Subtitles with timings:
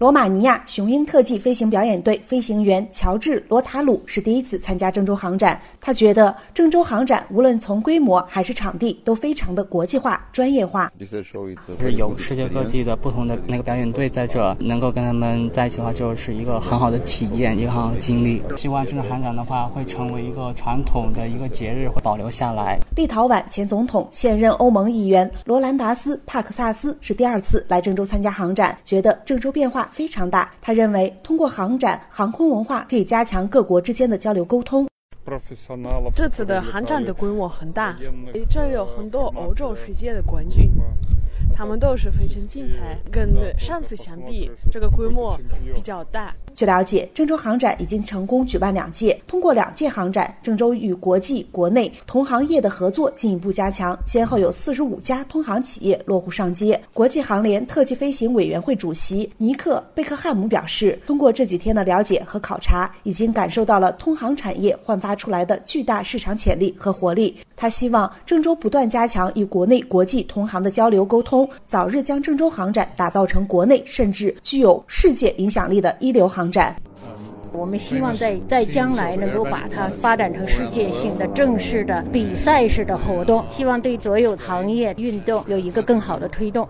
[0.00, 5.60] 罗马尼亚雄鹰特技飞行表演队飞行员乔治·罗塔鲁是第一次参加郑州航展。
[5.78, 10.90] 他觉得郑州航展无论从规模还是场地都非常的国际化、专业化。
[10.98, 18.42] 是有世界各地的不同的那个表演队在这，能够跟他们在一起的话，就是一个很好的体验，一个很好的经历。
[18.56, 22.78] 希望郑州航展的话会成为一个传统的一个节日，会保留下来。
[22.96, 29.88] 立陶宛前总统、现任欧盟议员罗兰达斯·帕克萨斯是第二次来郑州参加航展，觉得郑州变化。
[29.92, 30.50] 非常大。
[30.60, 34.88] 他认为，通过航展，航空文化可以加强各国之间的交流沟通。
[36.14, 37.94] 这次的航展的规模很大，
[38.48, 40.70] 这里有很多欧洲世界的冠军。
[41.52, 45.38] 他们都是非常精彩，跟上次相比，这个规模
[45.74, 46.34] 比较大。
[46.60, 49.18] 据了解，郑州航展已经成功举办两届。
[49.26, 56.78] 通过两届航展，郑州与国际、国内同行业的合作进一步加强，先后有四十五家通航企业落户上街。
[56.92, 67.34] 国际航联特技飞行委员会主席尼克·贝克汉姆表示，通过这几天的了解和考察，已经感受到了通航产业焕发出来的巨大市场潜力和活力。
[67.56, 71.48] 他希望郑州不断加强与国内国际同行的交流沟通。
[71.66, 76.74] 早日将郑州航展打造成国内甚至具有世界影响力的一流航展。
[77.52, 86.68] 我们希望在在将来能够把它发展成世界性的正式的比赛式的活动，希望对所有行业运动有一个更好的推动。